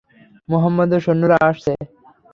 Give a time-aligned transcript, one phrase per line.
[0.49, 1.71] মুহাম্মাদের সৈন্যরা আসছে।